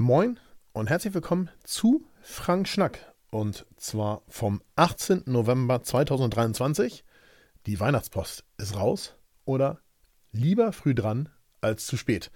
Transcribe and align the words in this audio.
Moin 0.00 0.38
und 0.74 0.88
herzlich 0.88 1.12
willkommen 1.12 1.50
zu 1.64 2.06
Frank 2.22 2.68
Schnack. 2.68 3.00
Und 3.32 3.66
zwar 3.78 4.22
vom 4.28 4.62
18. 4.76 5.24
November 5.26 5.82
2023. 5.82 7.02
Die 7.66 7.80
Weihnachtspost 7.80 8.44
ist 8.58 8.76
raus 8.76 9.16
oder 9.44 9.80
lieber 10.30 10.72
früh 10.72 10.94
dran 10.94 11.30
als 11.60 11.84
zu 11.84 11.96
spät. 11.96 12.30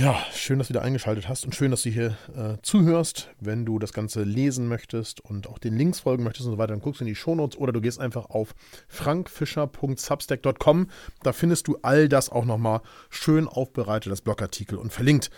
Ja, 0.00 0.24
schön, 0.32 0.58
dass 0.58 0.68
du 0.68 0.74
wieder 0.74 0.82
eingeschaltet 0.82 1.28
hast 1.28 1.44
und 1.44 1.56
schön, 1.56 1.72
dass 1.72 1.82
du 1.82 1.90
hier 1.90 2.16
äh, 2.36 2.58
zuhörst. 2.62 3.30
Wenn 3.40 3.66
du 3.66 3.80
das 3.80 3.92
Ganze 3.92 4.22
lesen 4.22 4.68
möchtest 4.68 5.20
und 5.20 5.48
auch 5.48 5.58
den 5.58 5.76
Links 5.76 5.98
folgen 5.98 6.22
möchtest 6.22 6.46
und 6.46 6.52
so 6.52 6.58
weiter, 6.58 6.74
dann 6.74 6.80
guckst 6.80 7.00
du 7.00 7.04
in 7.04 7.08
die 7.08 7.16
Shownotes 7.16 7.58
oder 7.58 7.72
du 7.72 7.80
gehst 7.80 7.98
einfach 7.98 8.26
auf 8.26 8.54
frankfischer.substack.com. 8.86 10.90
Da 11.24 11.32
findest 11.32 11.66
du 11.66 11.78
all 11.82 12.08
das 12.08 12.30
auch 12.30 12.44
nochmal 12.44 12.82
schön 13.08 13.48
aufbereitet, 13.48 14.12
das 14.12 14.20
Blogartikel 14.20 14.78
und 14.78 14.92
verlinkt. 14.92 15.32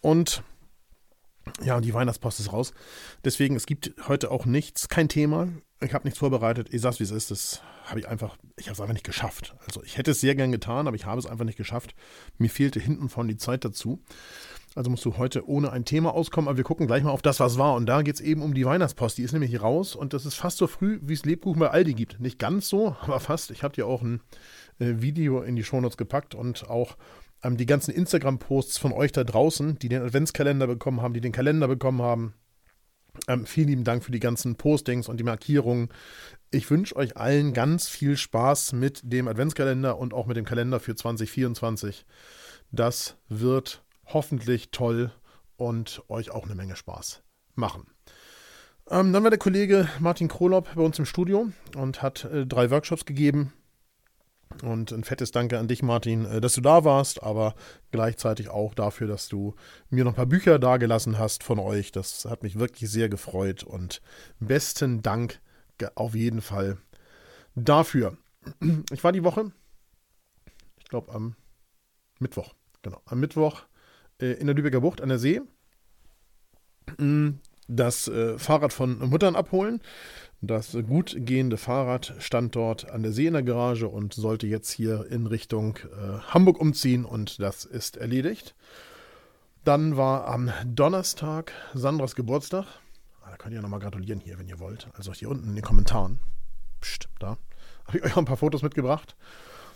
Und 0.00 0.42
ja, 1.62 1.80
die 1.80 1.94
Weihnachtspost 1.94 2.40
ist 2.40 2.52
raus. 2.52 2.72
Deswegen, 3.24 3.56
es 3.56 3.66
gibt 3.66 3.92
heute 4.08 4.30
auch 4.30 4.46
nichts, 4.46 4.88
kein 4.88 5.08
Thema. 5.08 5.48
Ich 5.82 5.94
habe 5.94 6.04
nichts 6.04 6.18
vorbereitet. 6.18 6.68
Ich 6.72 6.80
sag's, 6.82 7.00
wie 7.00 7.04
es 7.04 7.10
ist. 7.10 7.30
Das 7.30 7.62
habe 7.84 8.00
ich 8.00 8.08
einfach, 8.08 8.36
ich 8.56 8.66
habe 8.66 8.74
es 8.74 8.80
einfach 8.80 8.92
nicht 8.92 9.06
geschafft. 9.06 9.56
Also 9.66 9.82
ich 9.82 9.96
hätte 9.96 10.10
es 10.10 10.20
sehr 10.20 10.34
gern 10.34 10.52
getan, 10.52 10.86
aber 10.86 10.96
ich 10.96 11.06
habe 11.06 11.18
es 11.18 11.26
einfach 11.26 11.44
nicht 11.44 11.56
geschafft. 11.56 11.94
Mir 12.38 12.50
fehlte 12.50 12.80
hinten 12.80 13.08
von 13.08 13.28
die 13.28 13.36
Zeit 13.36 13.64
dazu. 13.64 14.02
Also 14.76 14.90
musst 14.90 15.04
du 15.04 15.16
heute 15.16 15.48
ohne 15.48 15.72
ein 15.72 15.84
Thema 15.84 16.14
auskommen, 16.14 16.48
aber 16.48 16.56
wir 16.56 16.64
gucken 16.64 16.86
gleich 16.86 17.02
mal 17.02 17.10
auf 17.10 17.22
das, 17.22 17.40
was 17.40 17.58
war. 17.58 17.74
Und 17.74 17.86
da 17.86 18.02
geht 18.02 18.14
es 18.14 18.20
eben 18.20 18.42
um 18.42 18.54
die 18.54 18.64
Weihnachtspost. 18.64 19.18
Die 19.18 19.22
ist 19.22 19.32
nämlich 19.32 19.60
raus 19.60 19.96
und 19.96 20.12
das 20.12 20.26
ist 20.26 20.34
fast 20.34 20.58
so 20.58 20.66
früh, 20.66 21.00
wie 21.02 21.14
es 21.14 21.24
Lebkuchen 21.24 21.58
bei 21.58 21.70
Aldi 21.70 21.94
gibt. 21.94 22.20
Nicht 22.20 22.38
ganz 22.38 22.68
so, 22.68 22.94
aber 23.00 23.18
fast. 23.18 23.50
Ich 23.50 23.62
habe 23.62 23.74
dir 23.74 23.86
auch 23.86 24.02
ein 24.02 24.20
äh, 24.78 24.94
Video 24.98 25.40
in 25.40 25.56
die 25.56 25.64
Shownotes 25.64 25.96
gepackt 25.96 26.34
und 26.34 26.68
auch 26.70 26.96
ähm, 27.42 27.56
die 27.56 27.66
ganzen 27.66 27.92
Instagram-Posts 27.92 28.78
von 28.78 28.92
euch 28.92 29.12
da 29.12 29.24
draußen, 29.24 29.78
die 29.78 29.88
den 29.88 30.02
Adventskalender 30.02 30.66
bekommen 30.66 31.00
haben, 31.00 31.14
die 31.14 31.20
den 31.20 31.32
Kalender 31.32 31.68
bekommen 31.68 32.02
haben. 32.02 32.34
Ähm, 33.28 33.46
vielen 33.46 33.68
lieben 33.68 33.84
Dank 33.84 34.04
für 34.04 34.12
die 34.12 34.20
ganzen 34.20 34.56
Postings 34.56 35.08
und 35.08 35.18
die 35.18 35.24
Markierungen. 35.24 35.88
Ich 36.50 36.70
wünsche 36.70 36.96
euch 36.96 37.16
allen 37.16 37.52
ganz 37.52 37.88
viel 37.88 38.16
Spaß 38.16 38.72
mit 38.72 39.00
dem 39.04 39.28
Adventskalender 39.28 39.98
und 39.98 40.14
auch 40.14 40.26
mit 40.26 40.36
dem 40.36 40.44
Kalender 40.44 40.80
für 40.80 40.94
2024. 40.94 42.06
Das 42.70 43.16
wird 43.28 43.82
hoffentlich 44.06 44.70
toll 44.70 45.12
und 45.56 46.02
euch 46.08 46.30
auch 46.30 46.44
eine 46.44 46.54
Menge 46.54 46.76
Spaß 46.76 47.22
machen. 47.54 47.86
Ähm, 48.88 49.12
dann 49.12 49.22
war 49.22 49.30
der 49.30 49.38
Kollege 49.38 49.88
Martin 49.98 50.28
Krolop 50.28 50.74
bei 50.74 50.82
uns 50.82 50.98
im 50.98 51.04
Studio 51.04 51.50
und 51.76 52.02
hat 52.02 52.24
äh, 52.24 52.46
drei 52.46 52.70
Workshops 52.70 53.04
gegeben 53.04 53.52
und 54.62 54.92
ein 54.92 55.04
fettes 55.04 55.30
Danke 55.30 55.58
an 55.58 55.68
dich, 55.68 55.82
Martin, 55.82 56.24
äh, 56.24 56.40
dass 56.40 56.54
du 56.54 56.60
da 56.60 56.84
warst, 56.84 57.22
aber 57.22 57.54
gleichzeitig 57.90 58.48
auch 58.48 58.74
dafür, 58.74 59.06
dass 59.06 59.28
du 59.28 59.54
mir 59.88 60.04
noch 60.04 60.12
ein 60.12 60.16
paar 60.16 60.26
Bücher 60.26 60.58
dagelassen 60.58 61.18
hast 61.18 61.42
von 61.42 61.58
euch. 61.58 61.92
Das 61.92 62.24
hat 62.24 62.42
mich 62.42 62.58
wirklich 62.58 62.90
sehr 62.90 63.08
gefreut 63.08 63.62
und 63.62 64.02
besten 64.38 65.02
Dank 65.02 65.40
auf 65.94 66.14
jeden 66.14 66.42
Fall 66.42 66.78
dafür. 67.54 68.16
Ich 68.92 69.04
war 69.04 69.12
die 69.12 69.24
Woche, 69.24 69.52
ich 70.78 70.84
glaube 70.86 71.12
am 71.12 71.36
Mittwoch, 72.18 72.54
genau, 72.82 73.00
am 73.04 73.20
Mittwoch 73.20 73.62
äh, 74.20 74.32
in 74.32 74.46
der 74.46 74.56
Lübecker 74.56 74.80
Bucht 74.80 75.00
an 75.00 75.10
der 75.10 75.18
See 75.18 75.40
mm, 76.98 77.30
das 77.68 78.08
äh, 78.08 78.38
Fahrrad 78.38 78.72
von 78.72 78.98
Muttern 79.10 79.36
abholen. 79.36 79.80
Das 80.42 80.72
gut 80.88 81.14
gehende 81.18 81.58
Fahrrad 81.58 82.14
stand 82.18 82.56
dort 82.56 82.90
an 82.90 83.02
der 83.02 83.12
See 83.12 83.26
in 83.26 83.34
der 83.34 83.42
Garage 83.42 83.86
und 83.86 84.14
sollte 84.14 84.46
jetzt 84.46 84.70
hier 84.70 85.06
in 85.10 85.26
Richtung 85.26 85.76
äh, 85.76 86.18
Hamburg 86.28 86.58
umziehen 86.58 87.04
und 87.04 87.40
das 87.40 87.66
ist 87.66 87.98
erledigt. 87.98 88.54
Dann 89.64 89.98
war 89.98 90.26
am 90.26 90.50
Donnerstag 90.64 91.52
Sandras 91.74 92.14
Geburtstag. 92.14 92.64
Ah, 93.22 93.30
da 93.30 93.36
könnt 93.36 93.54
ihr 93.54 93.60
nochmal 93.60 93.80
gratulieren 93.80 94.20
hier, 94.20 94.38
wenn 94.38 94.48
ihr 94.48 94.58
wollt. 94.58 94.88
Also 94.94 95.12
hier 95.12 95.28
unten 95.28 95.50
in 95.50 95.56
den 95.56 95.64
Kommentaren. 95.64 96.20
Psst, 96.80 97.10
da. 97.18 97.36
Habe 97.84 97.98
ich 97.98 98.04
euch 98.04 98.14
auch 98.14 98.18
ein 98.18 98.24
paar 98.24 98.38
Fotos 98.38 98.62
mitgebracht. 98.62 99.16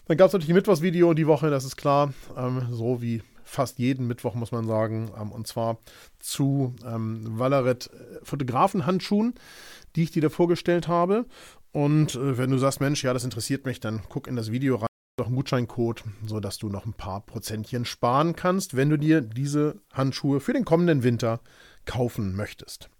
Dann 0.06 0.16
gab 0.16 0.28
es 0.28 0.32
natürlich 0.32 0.52
ein 0.52 0.56
Mittwochsvideo 0.56 1.12
die 1.12 1.26
Woche, 1.26 1.50
das 1.50 1.66
ist 1.66 1.76
klar. 1.76 2.14
Ähm, 2.38 2.68
so 2.70 3.02
wie 3.02 3.22
fast 3.44 3.78
jeden 3.78 4.06
Mittwoch, 4.06 4.34
muss 4.34 4.52
man 4.52 4.66
sagen. 4.66 5.10
Ähm, 5.20 5.32
und 5.32 5.46
zwar 5.46 5.78
zu 6.18 6.74
ähm, 6.84 7.38
Valaret 7.38 7.90
äh, 7.92 8.24
Fotografenhandschuhen 8.24 9.34
die 9.96 10.02
ich 10.02 10.10
dir 10.10 10.22
da 10.22 10.28
vorgestellt 10.28 10.88
habe. 10.88 11.26
Und 11.72 12.14
äh, 12.14 12.38
wenn 12.38 12.50
du 12.50 12.58
sagst, 12.58 12.80
Mensch, 12.80 13.02
ja, 13.02 13.12
das 13.12 13.24
interessiert 13.24 13.66
mich, 13.66 13.80
dann 13.80 14.02
guck 14.08 14.26
in 14.26 14.36
das 14.36 14.52
Video 14.52 14.76
rein. 14.76 14.86
Doch 15.16 15.26
einen 15.26 15.36
Gutscheincode, 15.36 16.02
sodass 16.26 16.58
du 16.58 16.68
noch 16.68 16.86
ein 16.86 16.92
paar 16.92 17.20
Prozentchen 17.20 17.84
sparen 17.84 18.34
kannst, 18.34 18.76
wenn 18.76 18.90
du 18.90 18.96
dir 18.96 19.20
diese 19.20 19.76
Handschuhe 19.92 20.40
für 20.40 20.52
den 20.52 20.64
kommenden 20.64 21.04
Winter 21.04 21.40
kaufen 21.84 22.34
möchtest. 22.34 22.90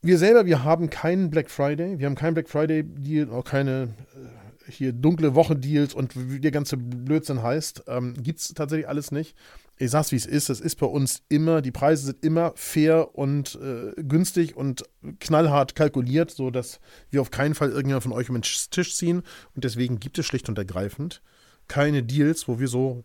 Wir 0.00 0.16
selber, 0.16 0.46
wir 0.46 0.64
haben 0.64 0.88
keinen 0.88 1.30
Black 1.30 1.50
Friday, 1.50 1.98
wir 1.98 2.06
haben 2.06 2.14
keinen 2.14 2.34
Black 2.34 2.48
Friday 2.48 2.84
Deal, 2.84 3.30
auch 3.30 3.44
keine 3.44 3.94
äh, 4.14 4.51
hier 4.74 4.92
dunkle 4.92 5.34
Woche-Deals 5.34 5.94
und 5.94 6.30
wie 6.30 6.40
der 6.40 6.50
ganze 6.50 6.76
Blödsinn 6.76 7.42
heißt, 7.42 7.84
ähm, 7.88 8.14
gibt 8.22 8.40
es 8.40 8.48
tatsächlich 8.54 8.88
alles 8.88 9.12
nicht 9.12 9.36
ich 9.82 9.90
sag's 9.90 10.12
wie 10.12 10.16
es 10.16 10.26
ist, 10.26 10.48
es 10.48 10.60
ist 10.60 10.76
bei 10.76 10.86
uns 10.86 11.22
immer, 11.28 11.60
die 11.60 11.72
Preise 11.72 12.06
sind 12.06 12.24
immer 12.24 12.52
fair 12.54 13.16
und 13.16 13.56
äh, 13.56 13.92
günstig 14.00 14.56
und 14.56 14.84
knallhart 15.18 15.74
kalkuliert, 15.74 16.30
sodass 16.30 16.80
wir 17.10 17.20
auf 17.20 17.30
keinen 17.30 17.54
Fall 17.54 17.70
irgendjemand 17.70 18.04
von 18.04 18.12
euch 18.12 18.28
um 18.28 18.36
den 18.36 18.42
Tisch 18.42 18.94
ziehen. 18.94 19.22
Und 19.54 19.64
deswegen 19.64 19.98
gibt 19.98 20.18
es 20.18 20.26
schlicht 20.26 20.48
und 20.48 20.58
ergreifend 20.58 21.22
keine 21.68 22.02
Deals, 22.02 22.48
wo 22.48 22.58
wir 22.58 22.68
so 22.68 23.04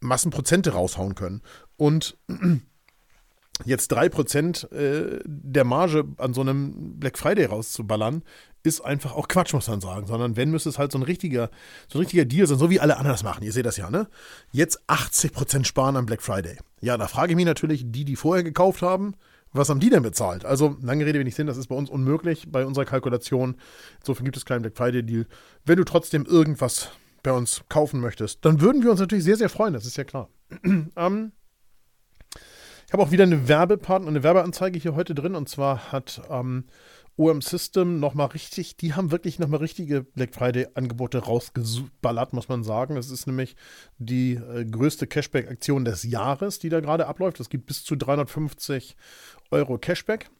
Massenprozente 0.00 0.70
raushauen 0.70 1.14
können. 1.14 1.42
Und 1.76 2.16
jetzt 3.64 3.92
3% 3.92 4.72
äh, 4.72 5.20
der 5.24 5.64
Marge 5.64 6.04
an 6.16 6.34
so 6.34 6.40
einem 6.40 6.98
Black 6.98 7.18
Friday 7.18 7.44
rauszuballern, 7.44 8.22
ist 8.62 8.80
einfach 8.80 9.12
auch 9.12 9.28
Quatsch, 9.28 9.52
muss 9.54 9.68
man 9.68 9.80
sagen. 9.80 10.06
Sondern 10.06 10.36
wenn, 10.36 10.50
müsste 10.50 10.68
es 10.68 10.78
halt 10.78 10.92
so 10.92 10.98
ein 10.98 11.02
richtiger, 11.02 11.50
so 11.88 11.98
ein 11.98 12.02
richtiger 12.02 12.24
Deal 12.24 12.46
sein, 12.46 12.58
so 12.58 12.70
wie 12.70 12.80
alle 12.80 12.96
anderen 12.96 13.14
das 13.14 13.22
machen. 13.22 13.44
Ihr 13.44 13.52
seht 13.52 13.66
das 13.66 13.76
ja, 13.76 13.90
ne? 13.90 14.08
Jetzt 14.50 14.80
80% 14.88 15.64
sparen 15.64 15.96
am 15.96 16.06
Black 16.06 16.22
Friday. 16.22 16.58
Ja, 16.80 16.96
da 16.96 17.08
frage 17.08 17.32
ich 17.32 17.36
mich 17.36 17.46
natürlich, 17.46 17.84
die, 17.86 18.04
die 18.04 18.16
vorher 18.16 18.44
gekauft 18.44 18.82
haben, 18.82 19.14
was 19.52 19.68
haben 19.68 19.80
die 19.80 19.90
denn 19.90 20.02
bezahlt? 20.02 20.46
Also, 20.46 20.76
lange 20.80 21.04
Rede, 21.04 21.18
wenig 21.18 21.34
Sinn, 21.34 21.46
das 21.46 21.58
ist 21.58 21.66
bei 21.66 21.74
uns 21.74 21.90
unmöglich 21.90 22.50
bei 22.50 22.64
unserer 22.64 22.86
Kalkulation. 22.86 23.56
Insofern 24.00 24.24
gibt 24.24 24.36
es 24.36 24.46
keinen 24.46 24.62
Black 24.62 24.76
Friday-Deal. 24.76 25.26
Wenn 25.66 25.76
du 25.76 25.84
trotzdem 25.84 26.24
irgendwas 26.24 26.88
bei 27.22 27.32
uns 27.32 27.62
kaufen 27.68 28.00
möchtest, 28.00 28.44
dann 28.44 28.60
würden 28.60 28.82
wir 28.82 28.90
uns 28.90 29.00
natürlich 29.00 29.24
sehr, 29.24 29.36
sehr 29.36 29.48
freuen, 29.48 29.74
das 29.74 29.86
ist 29.86 29.96
ja 29.96 30.04
klar. 30.04 30.28
ähm, 30.64 31.32
ich 32.86 32.92
habe 32.92 33.02
auch 33.02 33.10
wieder 33.10 33.24
eine 33.24 33.48
Werbepartner, 33.48 34.08
eine 34.08 34.22
Werbeanzeige 34.22 34.78
hier 34.78 34.94
heute 34.94 35.14
drin 35.14 35.34
und 35.34 35.48
zwar 35.48 35.92
hat 35.92 36.20
ähm, 36.28 36.64
OM 37.16 37.42
System 37.42 38.00
nochmal 38.00 38.28
richtig, 38.28 38.76
die 38.76 38.94
haben 38.94 39.10
wirklich 39.10 39.38
nochmal 39.38 39.60
richtige 39.60 40.02
Black 40.02 40.34
Friday-Angebote 40.34 41.18
rausgeballert, 41.18 42.32
muss 42.32 42.48
man 42.48 42.64
sagen. 42.64 42.96
Es 42.96 43.10
ist 43.10 43.26
nämlich 43.26 43.54
die 43.98 44.34
äh, 44.34 44.64
größte 44.64 45.06
Cashback-Aktion 45.06 45.84
des 45.84 46.04
Jahres, 46.04 46.58
die 46.58 46.70
da 46.70 46.80
gerade 46.80 47.06
abläuft. 47.06 47.38
Es 47.40 47.50
gibt 47.50 47.66
bis 47.66 47.84
zu 47.84 47.96
350 47.96 48.96
Euro 49.50 49.78
Cashback 49.78 50.30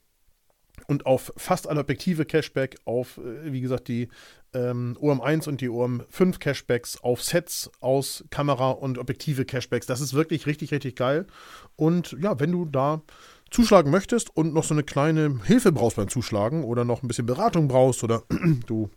und 0.86 1.06
auf 1.06 1.32
fast 1.36 1.68
alle 1.68 1.80
Objektive 1.80 2.24
Cashback, 2.24 2.76
auf, 2.84 3.18
äh, 3.18 3.52
wie 3.52 3.60
gesagt, 3.60 3.88
die 3.88 4.08
ähm, 4.54 4.96
OM1 5.00 5.48
und 5.48 5.60
die 5.60 5.68
OM5 5.68 6.38
Cashbacks, 6.38 6.98
auf 7.02 7.22
Sets 7.22 7.70
aus 7.80 8.24
Kamera 8.30 8.70
und 8.70 8.98
Objektive 8.98 9.44
Cashbacks. 9.44 9.86
Das 9.86 10.00
ist 10.00 10.14
wirklich 10.14 10.46
richtig, 10.46 10.72
richtig 10.72 10.96
geil. 10.96 11.26
Und 11.76 12.16
ja, 12.20 12.38
wenn 12.40 12.52
du 12.52 12.64
da 12.64 13.02
zuschlagen 13.52 13.90
möchtest 13.90 14.34
und 14.36 14.54
noch 14.54 14.64
so 14.64 14.74
eine 14.74 14.82
kleine 14.82 15.40
Hilfe 15.44 15.72
brauchst 15.72 15.96
beim 15.96 16.08
Zuschlagen 16.08 16.64
oder 16.64 16.84
noch 16.84 17.02
ein 17.02 17.08
bisschen 17.08 17.26
Beratung 17.26 17.68
brauchst 17.68 18.02
oder 18.02 18.22
du 18.66 18.90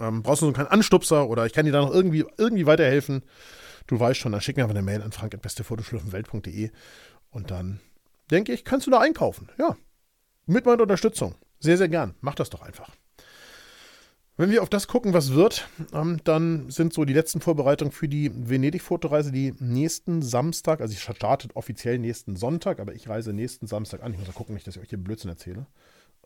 ähm, 0.00 0.22
brauchst 0.22 0.42
noch 0.42 0.46
so 0.46 0.46
einen 0.46 0.54
kleinen 0.54 0.70
Anstupser 0.70 1.28
oder 1.28 1.46
ich 1.46 1.52
kann 1.52 1.66
dir 1.66 1.72
da 1.72 1.82
noch 1.82 1.92
irgendwie, 1.92 2.24
irgendwie 2.36 2.66
weiterhelfen, 2.66 3.22
du 3.86 4.00
weißt 4.00 4.18
schon, 4.18 4.32
dann 4.32 4.40
schick 4.40 4.56
mir 4.56 4.64
einfach 4.64 4.74
eine 4.74 4.84
Mail 4.84 5.02
an 5.02 5.12
frank.bestefotoschlüffenwelt.de 5.12 6.70
und 7.30 7.50
dann 7.50 7.80
denke 8.30 8.52
ich, 8.52 8.64
kannst 8.64 8.86
du 8.86 8.90
da 8.90 9.00
einkaufen. 9.00 9.48
Ja, 9.58 9.76
mit 10.46 10.66
meiner 10.66 10.82
Unterstützung. 10.82 11.34
Sehr, 11.60 11.76
sehr 11.76 11.88
gern. 11.88 12.14
Mach 12.20 12.34
das 12.34 12.50
doch 12.50 12.62
einfach. 12.62 12.90
Wenn 14.38 14.52
wir 14.52 14.62
auf 14.62 14.70
das 14.70 14.86
gucken, 14.86 15.14
was 15.14 15.32
wird, 15.32 15.68
ähm, 15.92 16.20
dann 16.22 16.70
sind 16.70 16.92
so 16.92 17.04
die 17.04 17.12
letzten 17.12 17.40
Vorbereitungen 17.40 17.90
für 17.90 18.06
die 18.06 18.30
Venedig-Fotoreise 18.32 19.32
die 19.32 19.52
nächsten 19.58 20.22
Samstag, 20.22 20.80
also 20.80 20.92
ich 20.92 21.02
starte 21.02 21.48
offiziell 21.54 21.98
nächsten 21.98 22.36
Sonntag, 22.36 22.78
aber 22.78 22.94
ich 22.94 23.08
reise 23.08 23.32
nächsten 23.32 23.66
Samstag 23.66 24.00
an. 24.00 24.12
Ich 24.12 24.18
muss 24.20 24.28
mal 24.28 24.34
gucken, 24.34 24.54
nicht, 24.54 24.64
dass 24.68 24.76
ich 24.76 24.82
euch 24.82 24.90
hier 24.90 24.98
Blödsinn 24.98 25.28
erzähle. 25.28 25.66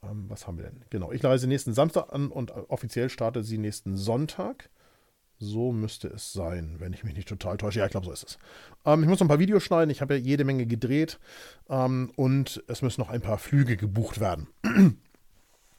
Ähm, 0.02 0.26
was 0.28 0.46
haben 0.46 0.58
wir 0.58 0.64
denn? 0.64 0.84
Genau, 0.90 1.10
ich 1.10 1.24
reise 1.24 1.46
nächsten 1.46 1.72
Samstag 1.72 2.12
an 2.12 2.28
und 2.28 2.50
offiziell 2.68 3.08
starte 3.08 3.42
sie 3.42 3.56
nächsten 3.56 3.96
Sonntag. 3.96 4.68
So 5.38 5.72
müsste 5.72 6.08
es 6.08 6.34
sein, 6.34 6.76
wenn 6.80 6.92
ich 6.92 7.04
mich 7.04 7.16
nicht 7.16 7.28
total 7.28 7.56
täusche. 7.56 7.78
Ja, 7.78 7.86
ich 7.86 7.92
glaube, 7.92 8.04
so 8.04 8.12
ist 8.12 8.24
es. 8.24 8.38
Ähm, 8.84 9.02
ich 9.02 9.08
muss 9.08 9.20
noch 9.20 9.24
ein 9.24 9.28
paar 9.28 9.38
Videos 9.38 9.62
schneiden. 9.62 9.90
Ich 9.90 10.02
habe 10.02 10.18
ja 10.18 10.20
jede 10.20 10.44
Menge 10.44 10.66
gedreht. 10.66 11.18
Ähm, 11.70 12.12
und 12.16 12.62
es 12.68 12.82
müssen 12.82 13.00
noch 13.00 13.08
ein 13.08 13.22
paar 13.22 13.38
Flüge 13.38 13.78
gebucht 13.78 14.20
werden. 14.20 14.48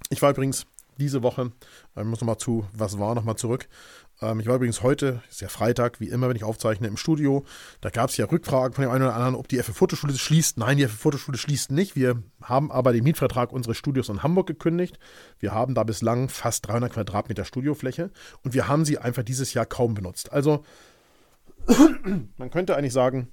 Ich 0.10 0.22
war 0.22 0.30
übrigens 0.30 0.68
diese 0.98 1.24
Woche, 1.24 1.52
ich 1.96 2.04
muss 2.04 2.22
nochmal 2.22 2.38
zu, 2.38 2.66
was 2.74 3.00
war, 3.00 3.16
nochmal 3.16 3.36
zurück. 3.36 3.68
Ähm, 4.22 4.40
ich 4.40 4.48
war 4.48 4.56
übrigens 4.56 4.82
heute, 4.82 5.22
ist 5.30 5.42
ja 5.42 5.48
Freitag, 5.48 6.00
wie 6.00 6.10
immer, 6.10 6.30
wenn 6.30 6.36
ich 6.36 6.44
aufzeichne, 6.44 6.88
im 6.88 6.98
Studio. 6.98 7.46
Da 7.82 7.90
gab 7.90 8.10
es 8.10 8.18
ja 8.18 8.26
Rückfragen 8.26 8.74
von 8.74 8.84
dem 8.84 8.92
einen 8.92 9.04
oder 9.04 9.16
anderen, 9.16 9.36
ob 9.36 9.48
die 9.48 9.58
FF 9.58 9.76
Fotoschule 9.76 10.14
schließt. 10.14 10.58
Nein, 10.58 10.78
die 10.78 10.88
FF 10.88 11.00
Fotoschule 11.00 11.38
schließt 11.38 11.72
nicht. 11.72 11.96
Wir 11.96 12.22
haben 12.42 12.72
aber 12.72 12.94
den 12.94 13.04
Mietvertrag 13.04 13.52
unseres 13.52 13.78
Studios 13.78 14.10
in 14.10 14.24
Hamburg 14.24 14.48
gekündigt. 14.48 15.00
Wir 15.40 15.54
haben 15.54 15.76
da 15.76 15.84
bislang 15.84 16.30
fast 16.30 16.68
300 16.68 16.94
Quadratmeter 16.94 17.46
Studiofläche 17.46 18.12
und 18.44 18.54
wir 18.54 18.68
haben 18.68 18.86
sie 18.86 18.98
einfach 18.98 19.24
dieses 19.24 19.54
Jahr 19.54 19.66
kaum 19.66 19.94
benutzt. 19.94 20.32
Also, 20.32 20.64
man 22.38 22.50
könnte 22.50 22.76
eigentlich 22.76 22.94
sagen, 22.94 23.30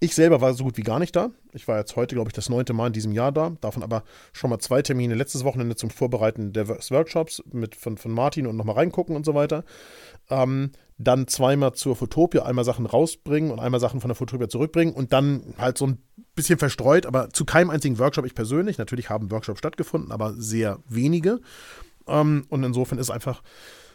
ich 0.00 0.14
selber 0.14 0.40
war 0.40 0.54
so 0.54 0.64
gut 0.64 0.76
wie 0.76 0.82
gar 0.82 0.98
nicht 0.98 1.14
da. 1.14 1.30
Ich 1.52 1.68
war 1.68 1.78
jetzt 1.78 1.96
heute, 1.96 2.14
glaube 2.14 2.28
ich, 2.28 2.34
das 2.34 2.48
neunte 2.48 2.72
Mal 2.72 2.88
in 2.88 2.92
diesem 2.92 3.12
Jahr 3.12 3.32
da. 3.32 3.52
Davon 3.60 3.82
aber 3.82 4.02
schon 4.32 4.50
mal 4.50 4.58
zwei 4.58 4.82
Termine 4.82 5.14
letztes 5.14 5.44
Wochenende 5.44 5.76
zum 5.76 5.90
Vorbereiten 5.90 6.52
des 6.52 6.90
Workshops 6.90 7.42
mit, 7.52 7.74
von, 7.74 7.96
von 7.96 8.12
Martin 8.12 8.46
und 8.46 8.56
nochmal 8.56 8.76
reingucken 8.76 9.16
und 9.16 9.24
so 9.24 9.34
weiter. 9.34 9.64
Ähm, 10.30 10.72
dann 10.98 11.26
zweimal 11.26 11.72
zur 11.72 11.96
Fotopia, 11.96 12.44
einmal 12.44 12.64
Sachen 12.64 12.86
rausbringen 12.86 13.50
und 13.50 13.58
einmal 13.60 13.80
Sachen 13.80 14.00
von 14.00 14.08
der 14.08 14.14
Fotopia 14.14 14.48
zurückbringen 14.48 14.94
und 14.94 15.12
dann 15.12 15.54
halt 15.58 15.78
so 15.78 15.86
ein 15.86 15.98
bisschen 16.34 16.58
verstreut, 16.58 17.06
aber 17.06 17.30
zu 17.30 17.44
keinem 17.44 17.70
einzigen 17.70 17.98
Workshop 17.98 18.26
ich 18.26 18.34
persönlich. 18.34 18.78
Natürlich 18.78 19.10
haben 19.10 19.30
Workshops 19.30 19.58
stattgefunden, 19.58 20.12
aber 20.12 20.34
sehr 20.34 20.78
wenige. 20.88 21.40
Ähm, 22.06 22.46
und 22.48 22.62
insofern 22.64 22.98
ist 22.98 23.10
einfach 23.10 23.42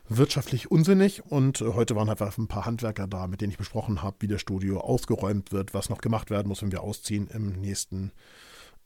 wirtschaftlich 0.10 0.70
unsinnig. 0.72 1.24
Und 1.26 1.62
äh, 1.62 1.74
heute 1.74 1.96
waren 1.96 2.10
einfach 2.10 2.38
ein 2.38 2.48
paar 2.48 2.66
Handwerker 2.66 3.08
da, 3.08 3.28
mit 3.28 3.42
denen 3.42 3.52
ich 3.52 3.58
besprochen 3.58 4.02
habe, 4.02 4.18
wie 4.20 4.28
das 4.28 4.42
Studio 4.42 4.82
ausgeräumt 4.82 5.52
wird, 5.52 5.74
was 5.74 5.90
noch 5.90 6.00
gemacht 6.00 6.30
werden 6.30 6.48
muss, 6.48 6.62
wenn 6.62 6.72
wir 6.72 6.82
ausziehen 6.82 7.28
im 7.28 7.54
nächsten 7.54 8.12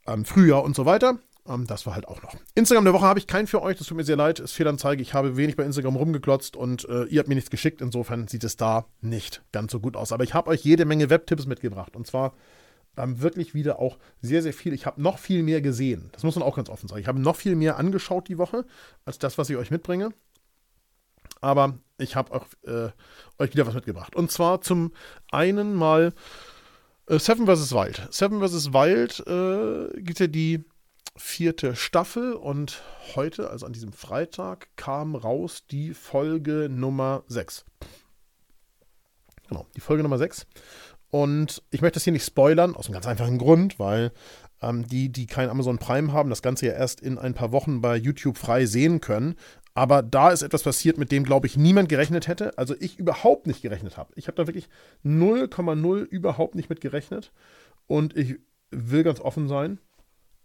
ähm, 0.06 0.26
Frühjahr 0.26 0.64
und 0.64 0.76
so 0.76 0.86
weiter. 0.86 1.18
Ähm, 1.48 1.66
das 1.68 1.86
war 1.86 1.96
halt 1.96 2.08
auch 2.08 2.22
noch. 2.22 2.36
Instagram 2.56 2.86
der 2.86 2.94
Woche 2.94 3.06
habe 3.06 3.20
ich 3.20 3.28
keinen 3.28 3.48
für 3.48 3.62
euch, 3.62 3.78
das 3.78 3.88
tut 3.88 3.98
mir 3.98 4.04
sehr 4.04 4.16
leid, 4.16 4.40
ist 4.40 4.54
Fehlanzeige. 4.54 5.02
Ich 5.02 5.14
habe 5.14 5.38
wenig 5.38 5.56
bei 5.56 5.64
Instagram 5.64 5.96
rumgeklotzt 5.96 6.56
und 6.56 6.88
äh, 6.88 7.06
ihr 7.06 7.20
habt 7.20 7.30
mir 7.30 7.36
nichts 7.36 7.50
geschickt. 7.50 7.82
Insofern 7.82 8.28
sieht 8.28 8.44
es 8.44 8.58
da 8.58 8.86
nicht 9.02 9.44
ganz 9.52 9.72
so 9.72 9.80
gut 9.80 9.96
aus. 9.96 10.12
Aber 10.12 10.24
ich 10.24 10.34
habe 10.34 10.50
euch 10.50 10.62
jede 10.64 10.86
Menge 10.86 11.10
Webtipps 11.10 11.46
mitgebracht. 11.46 11.96
Und 11.96 12.08
zwar 12.08 12.34
ähm, 12.98 13.22
wirklich 13.22 13.54
wieder 13.54 13.80
auch 13.80 13.98
sehr, 14.22 14.42
sehr 14.42 14.54
viel. 14.54 14.74
Ich 14.74 14.86
habe 14.86 15.02
noch 15.02 15.18
viel 15.18 15.44
mehr 15.44 15.62
gesehen. 15.62 16.10
Das 16.12 16.24
muss 16.24 16.36
man 16.36 16.44
auch 16.44 16.56
ganz 16.56 16.70
offen 16.70 16.88
sagen. 16.88 17.02
Ich 17.02 17.08
habe 17.08 17.20
noch 17.20 17.36
viel 17.36 17.56
mehr 17.56 17.78
angeschaut 17.78 18.28
die 18.28 18.38
Woche, 18.38 18.66
als 19.06 19.20
das, 19.20 19.38
was 19.38 19.50
ich 19.50 19.58
euch 19.58 19.72
mitbringe 19.72 20.12
aber 21.44 21.78
ich 21.98 22.16
habe 22.16 22.42
äh, 22.64 22.90
euch 23.42 23.54
wieder 23.54 23.68
was 23.68 23.74
mitgebracht. 23.76 24.16
Und 24.16 24.32
zwar 24.32 24.62
zum 24.62 24.94
einen 25.32 25.76
mal 25.76 26.14
äh, 27.08 27.20
Seven 27.20 27.46
vs. 27.46 27.74
Wild. 27.74 28.08
Seven 28.12 28.42
vs. 28.42 28.74
Wild 28.74 29.20
äh, 29.28 30.02
gibt 30.02 30.20
ja 30.20 30.28
die 30.28 30.64
vierte 31.16 31.76
Staffel 31.76 32.34
und 32.34 32.82
heute, 33.16 33.50
also 33.50 33.66
an 33.66 33.74
diesem 33.74 33.94
Freitag, 33.94 34.70
kam 34.78 35.16
raus 35.16 35.66
die 35.70 35.94
Folge 35.94 36.70
Nummer 36.72 37.24
6. 37.28 37.66
Genau, 39.50 39.68
die 39.76 39.82
Folge 39.82 40.02
Nummer 40.02 40.18
6. 40.18 40.48
Und 41.10 41.62
ich 41.70 41.82
möchte 41.82 41.98
das 41.98 42.06
hier 42.06 42.14
nicht 42.14 42.26
spoilern, 42.26 42.76
aus 42.76 42.88
einem 42.88 42.94
ganz 42.94 43.06
einfachen 43.06 43.38
Grund, 43.38 43.78
weil 43.78 44.12
ähm, 44.64 44.88
die, 44.88 45.10
die 45.10 45.28
kein 45.28 45.50
Amazon 45.50 45.78
Prime 45.78 46.12
haben, 46.12 46.32
das 46.32 46.42
Ganze 46.42 46.68
ja 46.68 46.74
erst 46.74 47.02
in 47.02 47.20
ein 47.20 47.36
paar 47.36 47.52
Wochen 47.52 47.82
bei 47.82 47.96
YouTube 47.96 48.38
frei 48.38 48.66
sehen 48.66 49.02
können. 49.02 49.36
Aber 49.74 50.04
da 50.04 50.32
ist 50.32 50.44
etwas 50.44 50.64
passiert, 50.64 50.98
mit 50.98 51.12
dem, 51.12 51.24
glaube 51.24 51.48
ich, 51.48 51.58
niemand 51.58 51.90
gerechnet 51.90 52.28
hätte. 52.28 52.58
Also 52.58 52.76
ich 52.80 53.00
überhaupt 53.00 53.48
nicht 53.48 53.62
gerechnet 53.62 53.98
habe. 53.98 54.14
Ich 54.16 54.28
habe 54.28 54.36
da 54.36 54.48
wirklich 54.48 54.70
0,0 55.04 56.04
überhaupt 56.04 56.56
nicht 56.56 56.70
mit 56.70 56.82
gerechnet. 56.82 57.32
Und 57.88 58.16
ich 58.16 58.40
will 58.70 59.04
ganz 59.04 59.20
offen 59.20 59.48
sein, 59.48 59.80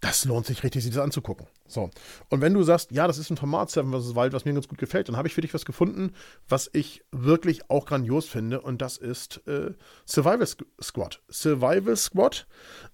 das 0.00 0.25
lohnt 0.25 0.46
sich 0.46 0.62
richtig, 0.62 0.84
sich 0.84 0.94
das 0.94 1.02
anzugucken. 1.02 1.48
So. 1.66 1.90
Und 2.28 2.40
wenn 2.40 2.54
du 2.54 2.62
sagst, 2.62 2.92
ja, 2.92 3.08
das 3.08 3.19
ist 3.19 3.30
ein 3.30 3.36
Format 3.36 3.70
7 3.70 3.90
vs. 3.90 4.14
Wild, 4.14 4.32
was 4.32 4.44
mir 4.44 4.54
ganz 4.54 4.69
gut 4.69 4.78
gefällt, 4.78 5.08
dann 5.08 5.16
habe 5.16 5.26
ich 5.26 5.34
für 5.34 5.40
dich 5.40 5.54
was 5.54 5.64
gefunden, 5.64 6.12
was 6.48 6.70
ich 6.72 7.02
wirklich 7.10 7.69
auch 7.69 7.84
grandios 7.84 8.28
finde. 8.28 8.60
Und 8.60 8.80
das 8.80 8.96
ist 8.96 9.42
äh, 9.48 9.72
Survival 10.06 10.46
Squad. 10.80 11.20
Survival 11.28 11.96
Squad, 11.96 12.46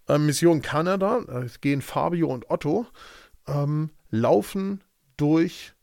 äh, 0.08 0.16
Mission 0.16 0.62
Kanada, 0.62 1.18
äh, 1.28 1.48
gehen 1.60 1.82
Fabio 1.82 2.28
und 2.28 2.48
Otto, 2.50 2.86
ähm, 3.46 3.90
laufen 4.10 4.82
durch 5.18 5.73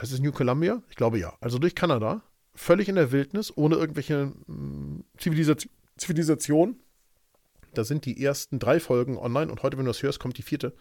heißt 0.00 0.12
es 0.12 0.20
New 0.20 0.32
Columbia? 0.32 0.82
Ich 0.88 0.96
glaube 0.96 1.18
ja. 1.18 1.34
Also 1.40 1.58
durch 1.58 1.74
Kanada, 1.74 2.22
völlig 2.54 2.88
in 2.88 2.94
der 2.94 3.12
Wildnis, 3.12 3.56
ohne 3.56 3.76
irgendwelche 3.76 4.32
hm, 4.46 5.04
Zivilisation. 5.18 5.72
Zivilisation. 5.96 6.76
Da 7.74 7.84
sind 7.84 8.04
die 8.04 8.22
ersten 8.22 8.58
drei 8.58 8.80
Folgen 8.80 9.16
online 9.16 9.50
und 9.50 9.62
heute, 9.62 9.78
wenn 9.78 9.84
du 9.84 9.90
das 9.90 10.02
hörst, 10.02 10.20
kommt 10.20 10.36
die 10.38 10.42
vierte. 10.42 10.74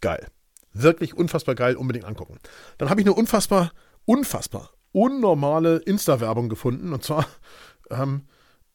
Geil. 0.00 0.26
Wirklich 0.72 1.14
unfassbar 1.14 1.54
geil, 1.54 1.76
unbedingt 1.76 2.04
angucken. 2.04 2.38
Dann 2.76 2.90
habe 2.90 3.00
ich 3.00 3.06
eine 3.06 3.14
unfassbar, 3.14 3.72
unfassbar, 4.04 4.70
unnormale 4.92 5.78
Insta-Werbung 5.78 6.48
gefunden 6.48 6.92
und 6.92 7.02
zwar, 7.02 7.26
ähm, 7.90 8.28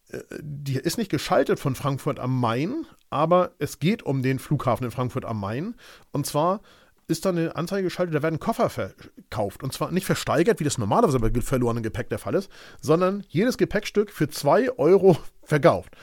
äh, 0.10 0.20
die 0.42 0.76
ist 0.76 0.98
nicht 0.98 1.12
geschaltet 1.12 1.60
von 1.60 1.76
Frankfurt 1.76 2.20
am 2.20 2.38
Main, 2.38 2.86
aber 3.10 3.54
es 3.60 3.80
geht 3.80 4.04
um 4.04 4.22
den 4.22 4.40
Flughafen 4.40 4.86
in 4.86 4.92
Frankfurt 4.92 5.24
am 5.24 5.40
Main 5.40 5.76
und 6.12 6.26
zwar 6.26 6.62
ist 7.08 7.26
da 7.26 7.30
eine 7.30 7.56
Anzeige 7.56 7.84
geschaltet, 7.84 8.16
da 8.16 8.24
werden 8.24 8.40
Koffer 8.40 8.70
verkauft. 8.70 9.64
Und 9.64 9.74
zwar 9.74 9.92
nicht 9.92 10.06
versteigert, 10.06 10.60
wie 10.60 10.64
das 10.64 10.78
normalerweise 10.78 11.20
bei 11.20 11.32
verlorenem 11.42 11.84
Gepäck 11.84 12.10
der 12.10 12.20
Fall 12.20 12.36
ist, 12.36 12.50
sondern 12.80 13.24
jedes 13.28 13.58
Gepäckstück 13.58 14.12
für 14.12 14.30
2 14.30 14.78
Euro 14.78 15.18
verkauft. 15.44 15.96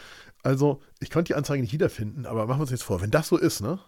Also, 0.42 0.80
ich 1.00 1.10
konnte 1.10 1.32
die 1.32 1.36
Anzeige 1.36 1.62
nicht 1.62 1.72
wiederfinden, 1.72 2.26
aber 2.26 2.46
machen 2.46 2.58
wir 2.58 2.62
uns 2.62 2.70
jetzt 2.70 2.82
vor, 2.82 3.02
wenn 3.02 3.10
das 3.10 3.28
so 3.28 3.36
ist, 3.36 3.60
ne? 3.60 3.78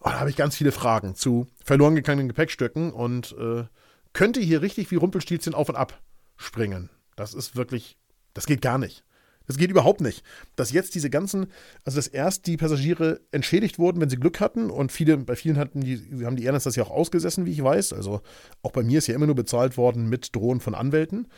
Oh, 0.00 0.08
da 0.08 0.18
habe 0.18 0.30
ich 0.30 0.36
ganz 0.36 0.56
viele 0.56 0.72
Fragen 0.72 1.14
zu 1.14 1.46
verloren 1.64 1.94
gegangenen 1.94 2.28
Gepäckstücken 2.28 2.92
und 2.92 3.36
äh, 3.38 3.64
könnte 4.12 4.40
hier 4.40 4.62
richtig 4.62 4.90
wie 4.90 4.96
Rumpelstilzchen 4.96 5.54
auf 5.54 5.68
und 5.68 5.76
ab 5.76 6.00
springen. 6.36 6.90
Das 7.14 7.34
ist 7.34 7.56
wirklich, 7.56 7.98
das 8.34 8.46
geht 8.46 8.62
gar 8.62 8.78
nicht. 8.78 9.04
Das 9.46 9.56
geht 9.56 9.70
überhaupt 9.70 10.00
nicht. 10.00 10.22
Dass 10.56 10.72
jetzt 10.72 10.94
diese 10.94 11.10
ganzen, 11.10 11.46
also 11.84 11.96
dass 11.96 12.06
erst 12.06 12.46
die 12.46 12.56
Passagiere 12.56 13.20
entschädigt 13.30 13.78
wurden, 13.78 14.00
wenn 14.00 14.10
sie 14.10 14.16
Glück 14.16 14.40
hatten 14.40 14.70
und 14.70 14.92
viele, 14.92 15.16
bei 15.18 15.36
vielen 15.36 15.58
hatten 15.58 15.80
die, 15.80 16.24
haben 16.24 16.36
die 16.36 16.44
Airlines 16.44 16.64
das 16.64 16.76
ja 16.76 16.84
auch 16.84 16.90
ausgesessen, 16.90 17.46
wie 17.46 17.52
ich 17.52 17.62
weiß. 17.62 17.92
Also 17.92 18.20
auch 18.62 18.72
bei 18.72 18.82
mir 18.82 18.98
ist 18.98 19.06
ja 19.06 19.14
immer 19.14 19.26
nur 19.26 19.34
bezahlt 19.34 19.76
worden 19.76 20.08
mit 20.08 20.34
Drohen 20.34 20.60
von 20.60 20.74
Anwälten. 20.74 21.28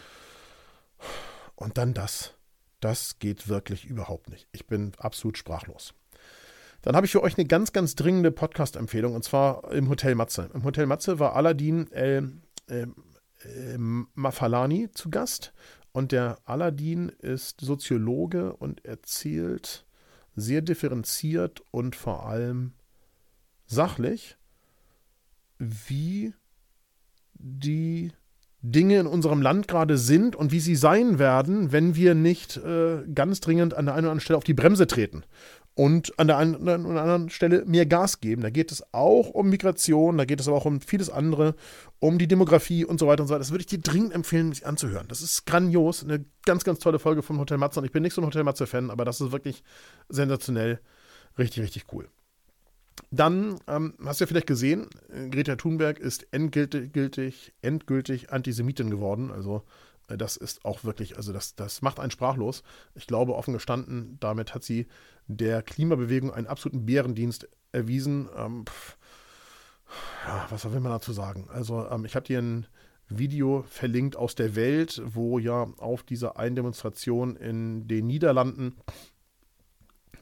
Und 1.56 1.78
dann 1.78 1.94
das. 1.94 2.34
Das 2.80 3.18
geht 3.18 3.48
wirklich 3.48 3.86
überhaupt 3.86 4.28
nicht. 4.28 4.46
Ich 4.52 4.66
bin 4.66 4.92
absolut 4.98 5.38
sprachlos. 5.38 5.94
Dann 6.82 6.96
habe 6.96 7.06
ich 7.06 7.12
für 7.12 7.22
euch 7.22 7.38
eine 7.38 7.46
ganz, 7.46 7.72
ganz 7.72 7.94
dringende 7.94 8.30
Podcast-Empfehlung 8.30 9.14
und 9.14 9.24
zwar 9.24 9.72
im 9.72 9.88
Hotel 9.88 10.14
Matze. 10.14 10.50
Im 10.52 10.64
Hotel 10.64 10.84
Matze 10.84 11.18
war 11.18 11.34
Aladdin 11.34 11.90
äh, 11.92 12.18
äh, 12.68 12.82
äh, 13.44 13.78
Mafalani 13.78 14.90
zu 14.92 15.08
Gast 15.08 15.54
und 15.94 16.10
der 16.10 16.38
Aladdin 16.44 17.08
ist 17.20 17.60
Soziologe 17.60 18.52
und 18.52 18.84
erzählt 18.84 19.86
sehr 20.34 20.60
differenziert 20.60 21.62
und 21.70 21.94
vor 21.94 22.26
allem 22.26 22.72
sachlich, 23.64 24.36
wie 25.60 26.34
die 27.34 28.10
Dinge 28.60 28.98
in 28.98 29.06
unserem 29.06 29.40
Land 29.40 29.68
gerade 29.68 29.96
sind 29.96 30.34
und 30.34 30.50
wie 30.50 30.58
sie 30.58 30.74
sein 30.74 31.20
werden, 31.20 31.70
wenn 31.70 31.94
wir 31.94 32.16
nicht 32.16 32.56
äh, 32.56 33.04
ganz 33.14 33.40
dringend 33.40 33.74
an 33.74 33.84
der 33.84 33.94
einen 33.94 34.06
oder 34.06 34.10
anderen 34.10 34.20
Stelle 34.20 34.36
auf 34.36 34.44
die 34.44 34.54
Bremse 34.54 34.88
treten 34.88 35.22
und 35.74 36.18
an 36.18 36.28
der 36.28 36.38
einen 36.38 36.54
oder 36.54 37.02
anderen 37.02 37.30
Stelle 37.30 37.64
mehr 37.66 37.84
Gas 37.86 38.20
geben. 38.20 38.42
Da 38.42 38.50
geht 38.50 38.70
es 38.70 38.84
auch 38.92 39.30
um 39.30 39.50
Migration, 39.50 40.16
da 40.16 40.24
geht 40.24 40.40
es 40.40 40.46
aber 40.46 40.56
auch 40.56 40.66
um 40.66 40.80
vieles 40.80 41.10
andere, 41.10 41.56
um 41.98 42.18
die 42.18 42.28
Demografie 42.28 42.84
und 42.84 43.00
so 43.00 43.06
weiter 43.06 43.22
und 43.22 43.28
so 43.28 43.34
weiter. 43.34 43.40
Das 43.40 43.50
würde 43.50 43.62
ich 43.62 43.66
dir 43.66 43.80
dringend 43.80 44.12
empfehlen, 44.12 44.52
sich 44.52 44.66
anzuhören. 44.66 45.08
Das 45.08 45.20
ist 45.20 45.46
grandios, 45.46 46.04
eine 46.04 46.24
ganz, 46.44 46.64
ganz 46.64 46.78
tolle 46.78 46.98
Folge 47.00 47.22
vom 47.22 47.38
Hotel 47.38 47.58
Matze. 47.58 47.80
Und 47.80 47.86
ich 47.86 47.92
bin 47.92 48.02
nicht 48.02 48.14
so 48.14 48.22
ein 48.22 48.26
Hotel 48.26 48.44
Matze-Fan, 48.44 48.90
aber 48.90 49.04
das 49.04 49.20
ist 49.20 49.32
wirklich 49.32 49.64
sensationell, 50.08 50.80
richtig, 51.38 51.64
richtig 51.64 51.86
cool. 51.92 52.08
Dann 53.10 53.58
ähm, 53.66 53.94
hast 54.04 54.20
du 54.20 54.24
ja 54.24 54.28
vielleicht 54.28 54.46
gesehen, 54.46 54.88
Greta 55.30 55.56
Thunberg 55.56 55.98
ist 55.98 56.28
endgültig, 56.30 57.52
endgültig 57.62 58.30
Antisemitin 58.30 58.90
geworden. 58.90 59.32
Also 59.32 59.64
das 60.08 60.36
ist 60.36 60.64
auch 60.64 60.84
wirklich, 60.84 61.16
also 61.16 61.32
das, 61.32 61.54
das 61.54 61.82
macht 61.82 61.98
einen 62.00 62.10
sprachlos. 62.10 62.62
Ich 62.94 63.06
glaube, 63.06 63.34
offen 63.34 63.54
gestanden, 63.54 64.18
damit 64.20 64.54
hat 64.54 64.64
sie 64.64 64.86
der 65.26 65.62
Klimabewegung 65.62 66.32
einen 66.32 66.46
absoluten 66.46 66.86
Bärendienst 66.86 67.48
erwiesen. 67.72 68.28
Ähm, 68.36 68.64
ja, 70.26 70.46
was 70.50 70.70
will 70.70 70.80
man 70.80 70.92
dazu 70.92 71.12
sagen? 71.12 71.48
Also, 71.50 71.88
ähm, 71.88 72.04
ich 72.04 72.16
habe 72.16 72.26
dir 72.26 72.40
ein 72.40 72.66
Video 73.08 73.64
verlinkt 73.68 74.16
aus 74.16 74.34
der 74.34 74.56
Welt, 74.56 75.00
wo 75.04 75.38
ja 75.38 75.68
auf 75.78 76.02
dieser 76.02 76.38
einen 76.38 76.56
Demonstration 76.56 77.36
in 77.36 77.86
den 77.86 78.06
Niederlanden 78.06 78.76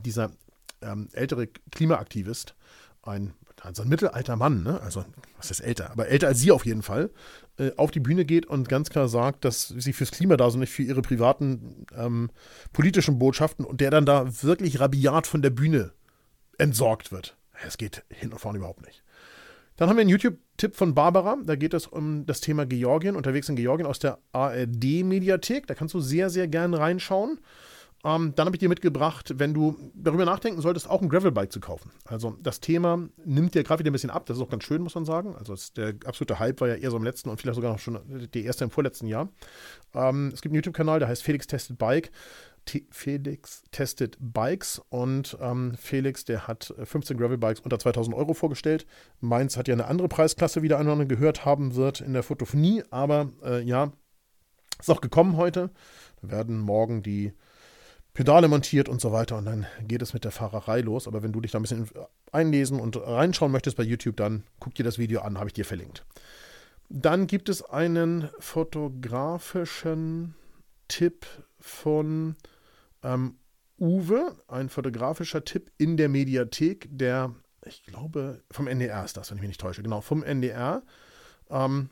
dieser 0.01 0.33
ähm, 0.81 1.09
ältere 1.13 1.47
Klimaaktivist, 1.71 2.57
ein, 3.03 3.35
also 3.63 3.83
ein 3.83 3.89
mittelalter 3.89 4.37
Mann, 4.37 4.63
ne? 4.63 4.81
also 4.81 5.05
was 5.37 5.51
ist 5.51 5.61
älter, 5.61 5.91
aber 5.91 6.09
älter 6.09 6.29
als 6.29 6.41
sie 6.41 6.51
auf 6.51 6.67
jeden 6.67 6.83
Fall, 6.83 7.11
äh, 7.59 7.71
auf 7.77 7.91
die 7.91 8.01
Bühne 8.01 8.25
geht 8.25 8.47
und 8.47 8.69
ganz 8.69 8.91
klar 8.91 9.09
sagt, 9.09 9.45
dass 9.45 9.69
sie 9.69 9.93
fürs 9.93 10.11
Klima 10.11 10.37
da 10.37 10.51
sind, 10.51 10.61
nicht 10.61 10.73
für 10.73 10.83
ihre 10.83 11.03
privaten 11.03 11.87
ähm, 11.97 12.31
politischen 12.73 13.19
Botschaften 13.19 13.65
und 13.65 13.81
der 13.81 13.91
dann 13.91 14.07
da 14.07 14.43
wirklich 14.43 14.81
rabiat 14.81 15.27
von 15.27 15.43
der 15.43 15.51
Bühne 15.51 15.93
entsorgt 16.59 17.13
wird. 17.13 17.37
Es 17.65 17.79
geht 17.79 18.03
hin 18.09 18.33
und 18.33 18.41
vorne 18.41 18.59
überhaupt 18.59 18.85
nicht. 18.85 19.05
Dann 19.77 19.89
haben 19.89 19.97
wir 19.97 20.03
einen 20.03 20.11
YouTube-Tipp 20.11 20.77
von 20.77 20.95
Barbara. 20.95 21.39
Da 21.45 21.57
geht 21.57 21.75
es 21.75 21.87
um 21.87 22.27
das 22.27 22.41
Thema 22.41 22.67
Georgien, 22.67 23.17
unterwegs 23.17 23.49
in 23.49 23.57
Georgien 23.57 23.87
aus 23.87 23.99
der 23.99 24.19
ARD-Mediathek. 24.33 25.67
Da 25.67 25.75
kannst 25.75 25.95
du 25.95 26.01
sehr, 26.01 26.31
sehr 26.31 26.49
gern 26.49 26.75
reinschauen. 26.75 27.41
Ähm, 28.05 28.35
dann 28.35 28.47
habe 28.47 28.57
ich 28.57 28.61
dir 28.61 28.69
mitgebracht, 28.69 29.35
wenn 29.37 29.55
du 29.55 29.77
darüber 29.95 30.25
nachdenken 30.25 30.61
solltest, 30.61 30.91
auch 30.91 31.03
ein 31.03 31.09
Gravelbike 31.09 31.53
zu 31.53 31.61
kaufen. 31.61 31.93
Also 32.05 32.37
das 32.43 32.59
Thema 32.59 33.09
nimmt 33.25 33.55
dir 33.55 33.63
gerade 33.63 33.81
wieder 33.81 33.91
ein 33.91 33.93
bisschen 33.93 34.11
ab. 34.11 34.27
Das 34.27 34.37
ist 34.37 34.43
auch 34.43 34.49
ganz 34.49 34.65
schön, 34.65 34.83
muss 34.83 34.97
man 34.97 35.05
sagen. 35.05 35.37
Also 35.37 35.55
der 35.77 35.95
absolute 36.05 36.41
Hype 36.41 36.61
war 36.61 36.69
ja 36.69 36.75
eher 36.75 36.91
so 36.91 36.97
im 36.97 37.05
letzten 37.05 37.31
und 37.31 37.41
vielleicht 37.41 37.55
sogar 37.55 37.73
noch 37.73 37.79
schon 37.79 38.01
die 38.35 38.45
erste 38.45 38.65
im 38.65 38.71
vorletzten 38.71 39.07
Jahr. 39.07 39.29
Ähm, 39.95 40.31
es 40.35 40.43
gibt 40.43 40.53
einen 40.53 40.57
YouTube-Kanal, 40.57 40.99
der 40.99 41.09
heißt 41.09 41.23
Felix 41.23 41.47
Tested 41.47 41.79
Bike. 41.79 42.11
T 42.65 42.87
Felix 42.91 43.65
Tested 43.73 44.17
Bikes 44.21 44.81
und 44.89 45.37
ähm, 45.41 45.75
Felix, 45.77 46.25
der 46.25 46.47
hat 46.47 46.73
15 46.85 47.17
Gravelbikes 47.17 47.61
unter 47.61 47.79
2000 47.79 48.17
Euro 48.17 48.35
vorgestellt. 48.35 48.87
Meins 49.21 49.57
hat 49.57 49.67
ja 49.67 49.75
eine 49.75 49.87
andere 49.87 50.07
Preisklasse, 50.09 50.63
wie 50.63 50.69
der 50.69 50.79
eine 50.79 51.07
gehört 51.09 51.45
haben 51.45 51.75
wird 51.75 52.01
in 52.01 52.13
der 52.13 52.23
Fotophonie, 52.23 52.85
aber 52.91 53.33
äh, 53.45 53.63
ja, 53.63 53.93
ist 54.79 54.91
auch 54.91 55.01
gekommen 55.01 55.37
heute. 55.37 55.71
Da 56.21 56.31
werden 56.31 56.59
morgen 56.59 57.03
die 57.03 57.33
Pedale 58.15 58.49
montiert 58.49 58.89
und 58.89 59.01
so 59.01 59.13
weiter 59.13 59.39
und 59.39 59.47
dann 59.47 59.67
geht 59.83 60.03
es 60.03 60.13
mit 60.13 60.25
der 60.25 60.33
Fahrerei 60.33 60.81
los. 60.81 61.09
Aber 61.09 61.23
wenn 61.23 61.33
du 61.33 61.41
dich 61.41 61.53
da 61.53 61.59
ein 61.59 61.63
bisschen 61.63 61.89
einlesen 62.31 62.79
und 62.79 62.97
reinschauen 62.97 63.53
möchtest 63.53 63.77
bei 63.77 63.83
YouTube, 63.83 64.17
dann 64.17 64.45
guck 64.61 64.75
dir 64.75 64.85
das 64.85 64.99
Video 64.99 65.23
an, 65.23 65.39
habe 65.39 65.49
ich 65.49 65.55
dir 65.55 65.65
verlinkt. 65.65 66.05
Dann 66.91 67.27
gibt 67.27 67.49
es 67.49 67.63
einen 67.63 68.29
fotografischen 68.39 70.35
Tipp 70.89 71.27
von 71.59 72.37
ähm, 73.03 73.37
Uwe, 73.81 74.37
ein 74.47 74.69
fotografischer 74.69 75.45
Tipp 75.45 75.73
in 75.79 75.97
der 75.97 76.11
Mediathek, 76.11 76.89
der, 76.91 77.35
ich 77.65 77.83
glaube, 77.85 78.43
vom 78.51 78.67
NDR 78.67 79.05
ist 79.05 79.17
das, 79.17 79.31
wenn 79.31 79.39
ich 79.39 79.43
mich 79.43 79.49
nicht 79.49 79.61
täusche, 79.61 79.83
genau, 79.83 80.03
vom 80.03 80.23
NDR. 80.23 80.83
Ähm, 81.49 81.89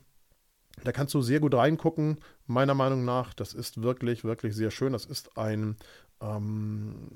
da 0.83 0.91
kannst 0.91 1.13
du 1.13 1.21
sehr 1.21 1.39
gut 1.39 1.53
reingucken. 1.53 2.19
Meiner 2.47 2.73
Meinung 2.73 3.03
nach, 3.05 3.33
das 3.33 3.53
ist 3.53 3.81
wirklich, 3.81 4.23
wirklich 4.23 4.55
sehr 4.55 4.71
schön. 4.71 4.93
Das 4.93 5.05
ist 5.05 5.37
ein 5.37 5.77
ähm, 6.21 7.11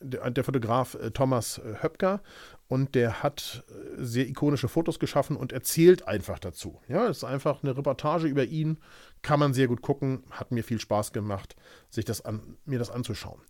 der, 0.00 0.30
der, 0.30 0.44
Fotograf 0.44 0.94
äh, 0.94 1.10
Thomas 1.10 1.58
äh, 1.58 1.82
Höpker 1.82 2.20
und 2.68 2.94
der 2.94 3.22
hat 3.22 3.64
äh, 3.68 4.02
sehr 4.02 4.28
ikonische 4.28 4.68
Fotos 4.68 4.98
geschaffen 4.98 5.36
und 5.36 5.52
erzählt 5.52 6.06
einfach 6.06 6.38
dazu. 6.38 6.80
Ja, 6.88 7.06
es 7.08 7.18
ist 7.18 7.24
einfach 7.24 7.62
eine 7.62 7.76
Reportage 7.76 8.26
über 8.26 8.44
ihn, 8.44 8.78
kann 9.22 9.40
man 9.40 9.54
sehr 9.54 9.68
gut 9.68 9.82
gucken, 9.82 10.24
hat 10.30 10.52
mir 10.52 10.62
viel 10.62 10.80
Spaß 10.80 11.12
gemacht, 11.12 11.56
sich 11.90 12.04
das 12.04 12.24
an, 12.24 12.56
mir 12.64 12.78
das 12.78 12.90
anzuschauen. 12.90 13.40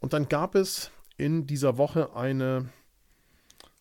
Und 0.00 0.12
dann 0.12 0.28
gab 0.28 0.54
es 0.54 0.90
in 1.16 1.46
dieser 1.46 1.76
Woche 1.76 2.14
eine 2.14 2.70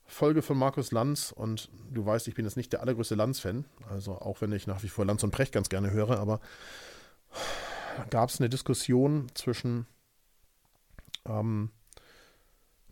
Folge 0.05 0.41
von 0.41 0.57
Markus 0.57 0.91
Lanz 0.91 1.33
und 1.35 1.69
du 1.91 2.05
weißt, 2.05 2.27
ich 2.27 2.35
bin 2.35 2.45
jetzt 2.45 2.57
nicht 2.57 2.71
der 2.73 2.81
allergrößte 2.81 3.15
Lanz-Fan, 3.15 3.65
also 3.89 4.13
auch 4.13 4.41
wenn 4.41 4.51
ich 4.53 4.65
nach 4.65 4.81
wie 4.83 4.89
vor 4.89 5.05
Lanz 5.05 5.23
und 5.23 5.31
Precht 5.31 5.51
ganz 5.51 5.69
gerne 5.69 5.91
höre, 5.91 6.17
aber 6.17 6.39
gab 8.09 8.29
es 8.29 8.39
eine 8.39 8.49
Diskussion 8.49 9.27
zwischen 9.33 9.85
ähm, 11.25 11.71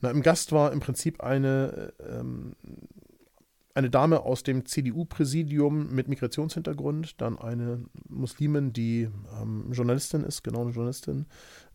na, 0.02 0.12
im 0.12 0.22
Gast 0.22 0.52
war 0.52 0.72
im 0.72 0.80
Prinzip 0.80 1.22
eine, 1.22 1.94
ähm, 2.00 2.56
eine 3.74 3.90
Dame 3.90 4.22
aus 4.22 4.44
dem 4.44 4.66
CDU-Präsidium 4.66 5.94
mit 5.94 6.08
Migrationshintergrund, 6.08 7.20
dann 7.22 7.38
eine 7.38 7.86
Muslimin, 8.08 8.74
die 8.74 9.10
ähm, 9.42 9.72
Journalistin 9.72 10.24
ist, 10.24 10.44
genau 10.44 10.62
eine 10.62 10.72
Journalistin, 10.72 11.26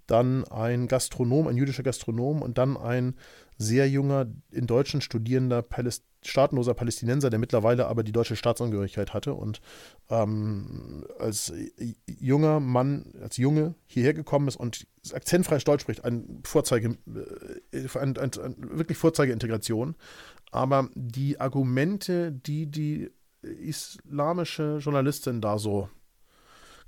dann 0.07 0.45
ein 0.45 0.89
Gastronom, 0.89 1.47
ein 1.47 1.57
jüdischer 1.57 1.83
Gastronom 1.83 2.43
und 2.43 2.59
dann 2.59 2.77
ein 2.77 3.15
sehr 3.59 3.89
junger, 3.89 4.27
in 4.51 4.67
Deutschland 4.67 5.05
studierender 5.05 5.63
Paläst 5.63 6.05
staatenloser 6.23 6.75
Palästinenser, 6.75 7.31
der 7.31 7.39
mittlerweile 7.39 7.87
aber 7.87 8.03
die 8.03 8.13
deutsche 8.13 8.37
Staatsangehörigkeit 8.37 9.15
hatte 9.15 9.35
und 9.35 9.61
ähm, 10.11 11.05
als 11.19 11.53
junger 12.07 12.61
Mann, 12.61 13.13
als 13.23 13.37
Junge 13.37 13.75
hierher 13.87 14.15
gekommen 14.15 14.49
ist 14.49 14.57
und 14.57 14.87
akzentfrei 15.13 15.59
Deutsch 15.59 15.83
spricht, 15.83 16.05
ein 16.05 16.43
Vorzeige, 16.45 16.99
äh, 17.73 17.99
ein, 17.99 18.17
ein, 18.19 18.31
ein, 18.33 18.57
wirklich 18.59 18.99
Vorzeigeintegration. 18.99 19.97
Aber 20.51 20.89
die 20.95 21.41
Argumente, 21.41 22.33
die 22.33 22.67
die 22.67 23.11
islamische 23.43 24.79
Journalistin 24.81 25.41
da 25.41 25.59
so 25.59 25.89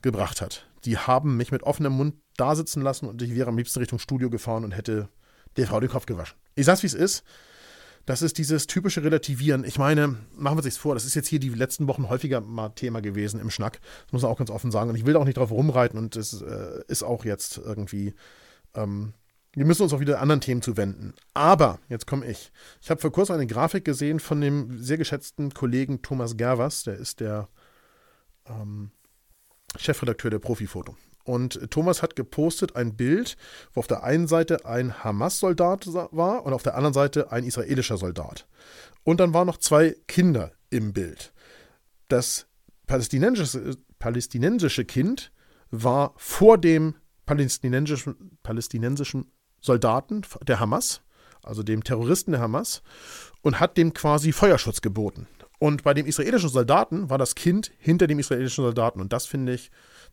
gebracht 0.02 0.40
hat, 0.42 0.66
die 0.84 0.98
haben 0.98 1.36
mich 1.36 1.52
mit 1.52 1.62
offenem 1.62 1.92
Mund 1.92 2.16
da 2.36 2.54
sitzen 2.54 2.82
lassen 2.82 3.08
und 3.08 3.22
ich 3.22 3.34
wäre 3.34 3.48
am 3.48 3.56
liebsten 3.56 3.78
Richtung 3.78 3.98
Studio 3.98 4.30
gefahren 4.30 4.64
und 4.64 4.72
hätte 4.72 5.08
der 5.56 5.66
Frau 5.66 5.80
den 5.80 5.90
Kopf 5.90 6.06
gewaschen. 6.06 6.36
Ich 6.54 6.66
sag's, 6.66 6.82
wie 6.82 6.88
es 6.88 6.94
ist. 6.94 7.24
Das 8.06 8.22
ist 8.22 8.38
dieses 8.38 8.66
typische 8.66 9.04
Relativieren. 9.04 9.64
Ich 9.64 9.78
meine, 9.78 10.16
machen 10.34 10.58
wir 10.58 10.62
sich's 10.62 10.76
vor, 10.76 10.94
das 10.94 11.04
ist 11.04 11.14
jetzt 11.14 11.28
hier 11.28 11.38
die 11.38 11.50
letzten 11.50 11.86
Wochen 11.86 12.08
häufiger 12.08 12.40
mal 12.40 12.70
Thema 12.70 13.00
gewesen 13.00 13.40
im 13.40 13.50
Schnack. 13.50 13.80
Das 14.04 14.12
muss 14.12 14.22
man 14.22 14.30
auch 14.30 14.38
ganz 14.38 14.50
offen 14.50 14.70
sagen. 14.70 14.90
Und 14.90 14.96
ich 14.96 15.06
will 15.06 15.14
da 15.14 15.20
auch 15.20 15.24
nicht 15.24 15.36
drauf 15.36 15.50
rumreiten 15.50 15.98
und 15.98 16.16
es 16.16 16.42
äh, 16.42 16.82
ist 16.88 17.02
auch 17.02 17.24
jetzt 17.24 17.58
irgendwie. 17.58 18.14
Ähm, 18.74 19.14
wir 19.54 19.66
müssen 19.66 19.82
uns 19.82 19.92
auch 19.92 20.00
wieder 20.00 20.20
anderen 20.20 20.40
Themen 20.40 20.62
zuwenden. 20.62 21.14
Aber, 21.34 21.78
jetzt 21.88 22.06
komme 22.06 22.26
ich. 22.26 22.50
Ich 22.80 22.90
habe 22.90 23.00
vor 23.00 23.12
kurzem 23.12 23.34
eine 23.34 23.46
Grafik 23.46 23.84
gesehen 23.84 24.18
von 24.18 24.40
dem 24.40 24.82
sehr 24.82 24.96
geschätzten 24.96 25.52
Kollegen 25.52 26.00
Thomas 26.00 26.38
Gervers, 26.38 26.84
der 26.84 26.96
ist 26.96 27.20
der 27.20 27.48
ähm, 28.46 28.90
Chefredakteur 29.76 30.30
der 30.30 30.38
Profifoto. 30.38 30.96
Und 31.24 31.70
Thomas 31.70 32.02
hat 32.02 32.16
gepostet 32.16 32.74
ein 32.76 32.96
Bild, 32.96 33.36
wo 33.72 33.80
auf 33.80 33.86
der 33.86 34.02
einen 34.02 34.26
Seite 34.26 34.64
ein 34.66 35.04
Hamas-Soldat 35.04 35.86
war 35.92 36.44
und 36.44 36.52
auf 36.52 36.62
der 36.62 36.74
anderen 36.74 36.94
Seite 36.94 37.30
ein 37.30 37.44
israelischer 37.44 37.96
Soldat. 37.96 38.46
Und 39.04 39.20
dann 39.20 39.34
waren 39.34 39.46
noch 39.46 39.58
zwei 39.58 39.96
Kinder 40.08 40.52
im 40.70 40.92
Bild. 40.92 41.32
Das 42.08 42.46
palästinensische, 42.86 43.76
palästinensische 43.98 44.84
Kind 44.84 45.32
war 45.70 46.12
vor 46.16 46.58
dem 46.58 46.94
palästinensischen, 47.24 48.38
palästinensischen 48.42 49.30
Soldaten 49.60 50.22
der 50.46 50.60
Hamas, 50.60 51.02
also 51.42 51.62
dem 51.62 51.84
Terroristen 51.84 52.32
der 52.32 52.40
Hamas, 52.40 52.82
und 53.42 53.60
hat 53.60 53.76
dem 53.76 53.94
quasi 53.94 54.32
Feuerschutz 54.32 54.80
geboten. 54.80 55.26
Und 55.62 55.84
bei 55.84 55.94
dem 55.94 56.06
israelischen 56.06 56.48
Soldaten 56.48 57.08
war 57.08 57.18
das 57.18 57.36
Kind 57.36 57.70
hinter 57.78 58.08
dem 58.08 58.18
israelischen 58.18 58.64
Soldaten. 58.64 59.00
Und 59.00 59.12
das 59.12 59.26
finde 59.26 59.54
ich 59.54 59.70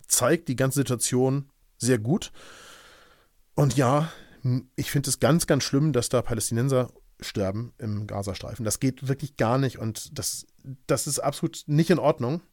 zeigt 0.08 0.48
die 0.48 0.56
ganze 0.56 0.78
Situation 0.82 1.50
sehr 1.80 1.98
gut. 1.98 2.32
Und 3.56 3.76
ja, 3.76 4.12
ich 4.76 4.92
finde 4.92 5.10
es 5.10 5.20
ganz, 5.20 5.48
ganz 5.48 5.64
schlimm, 5.64 5.92
dass 5.92 6.08
da 6.08 6.22
Palästinenser 6.22 6.92
sterben 7.20 7.74
im 7.80 8.06
Gazastreifen. 8.06 8.64
Das 8.64 8.80
geht 8.80 9.08
wirklich 9.08 9.38
gar 9.38 9.58
nicht 9.58 9.80
und 9.80 10.20
das, 10.20 10.46
das 10.86 11.08
ist 11.08 11.18
absolut 11.18 11.64
nicht 11.66 11.90
in 11.90 11.98
Ordnung. 11.98 12.44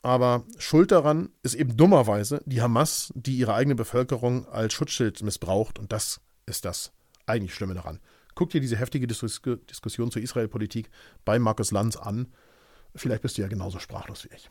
Aber 0.00 0.44
Schuld 0.56 0.92
daran 0.92 1.30
ist 1.42 1.56
eben 1.56 1.76
dummerweise 1.76 2.42
die 2.46 2.62
Hamas, 2.62 3.12
die 3.16 3.38
ihre 3.38 3.54
eigene 3.54 3.74
Bevölkerung 3.74 4.46
als 4.46 4.72
Schutzschild 4.72 5.20
missbraucht. 5.24 5.80
Und 5.80 5.90
das 5.90 6.20
ist 6.46 6.64
das 6.64 6.92
eigentlich 7.26 7.56
Schlimme 7.56 7.74
daran. 7.74 7.98
Guck 8.34 8.50
dir 8.50 8.60
diese 8.60 8.76
heftige 8.76 9.06
Dis 9.06 9.20
Diskussion 9.70 10.10
zur 10.10 10.22
Israel-Politik 10.22 10.90
bei 11.24 11.38
Markus 11.38 11.70
Lanz 11.70 11.96
an. 11.96 12.28
Vielleicht 12.94 13.22
bist 13.22 13.38
du 13.38 13.42
ja 13.42 13.48
genauso 13.48 13.78
sprachlos 13.78 14.24
wie 14.24 14.34
ich. 14.34 14.50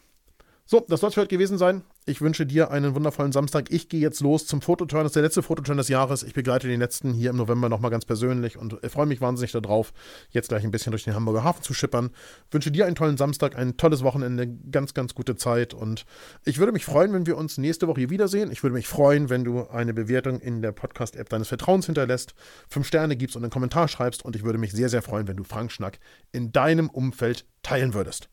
So, 0.66 0.86
das 0.88 1.02
soll 1.02 1.10
es 1.10 1.14
für 1.16 1.22
heute 1.22 1.36
gewesen 1.36 1.58
sein. 1.58 1.84
Ich 2.06 2.20
wünsche 2.20 2.46
dir 2.46 2.70
einen 2.70 2.96
wundervollen 2.96 3.32
Samstag. 3.32 3.72
Ich 3.72 3.88
gehe 3.88 4.02
jetzt 4.02 4.20
los 4.20 4.46
zum 4.46 4.62
Fototurn. 4.62 5.04
Das 5.04 5.12
ist 5.12 5.16
der 5.16 5.24
letzte 5.24 5.42
Fototurn 5.42 5.78
des 5.78 5.88
Jahres. 5.88 6.24
Ich 6.24 6.34
begleite 6.34 6.68
den 6.68 6.82
letzten 6.82 7.14
hier 7.14 7.30
im 7.30 7.38
November 7.38 7.70
nochmal 7.70 7.92
ganz 7.92 8.04
persönlich 8.04 8.58
und 8.58 8.78
freue 8.92 9.06
mich 9.06 9.22
wahnsinnig 9.22 9.54
darauf, 9.54 9.94
jetzt 10.30 10.50
gleich 10.50 10.66
ein 10.66 10.72
bisschen 10.72 10.92
durch 10.92 11.06
den 11.06 11.16
Hamburger 11.16 11.46
Hafen 11.46 11.64
zu 11.64 11.74
schippern. 11.74 12.10
Wünsche 12.52 12.72
dir 12.72 12.88
einen 12.88 12.96
tollen 12.96 13.16
Samstag, 13.16 13.56
ein 13.56 13.78
tolles 13.78 14.04
Wochenende, 14.04 14.50
ganz, 14.70 14.94
ganz 14.94 15.16
gute 15.16 15.38
Zeit 15.38 15.74
und 15.74 16.06
ich 16.44 16.60
würde 16.60 16.74
mich 16.74 16.84
freuen, 16.84 17.14
wenn 17.14 17.26
wir 17.26 17.38
uns 17.38 17.58
nächste 17.58 17.88
Woche 17.88 18.02
hier 18.02 18.10
wiedersehen. 18.10 18.52
Ich 18.52 18.64
würde 18.64 18.74
mich 18.74 18.90
freuen, 18.90 19.30
wenn 19.30 19.46
du 19.46 19.70
eine 19.70 19.94
Bewertung 19.94 20.42
in 20.42 20.62
der 20.62 20.74
Podcast-App 20.74 21.30
deines 21.30 21.48
Vertrauens 21.48 21.86
hinterlässt, 21.86 22.34
fünf 22.68 22.86
Sterne 22.86 23.16
gibst 23.16 23.38
und 23.38 23.44
einen 23.44 23.52
Kommentar 23.52 23.88
schreibst 23.88 24.26
und 24.26 24.36
ich 24.36 24.44
würde 24.44 24.60
mich 24.60 24.74
sehr, 24.74 24.90
sehr 24.90 25.04
freuen, 25.04 25.30
wenn 25.30 25.38
du 25.38 25.46
Frank 25.46 25.72
Schnack 25.72 26.00
in 26.34 26.52
deinem 26.52 26.90
Umfeld 26.90 27.46
teilen 27.62 27.94
würdest. 27.94 28.30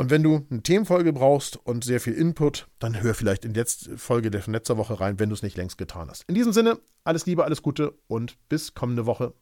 Und 0.00 0.08
wenn 0.08 0.22
du 0.22 0.46
eine 0.48 0.62
Themenfolge 0.62 1.12
brauchst 1.12 1.58
und 1.58 1.84
sehr 1.84 2.00
viel 2.00 2.14
Input, 2.14 2.68
dann 2.78 3.02
hör 3.02 3.12
vielleicht 3.12 3.44
in 3.44 3.52
die 3.52 3.62
Folge 3.96 4.30
der 4.30 4.42
letzter 4.46 4.78
Woche 4.78 4.98
rein, 4.98 5.18
wenn 5.18 5.28
du 5.28 5.34
es 5.34 5.42
nicht 5.42 5.58
längst 5.58 5.76
getan 5.76 6.08
hast. 6.08 6.24
In 6.26 6.34
diesem 6.34 6.54
Sinne, 6.54 6.78
alles 7.04 7.26
Liebe, 7.26 7.44
alles 7.44 7.60
Gute 7.60 7.92
und 8.06 8.38
bis 8.48 8.72
kommende 8.72 9.04
Woche. 9.04 9.34